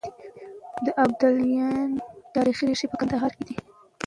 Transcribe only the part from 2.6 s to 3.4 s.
ريښې په کندهار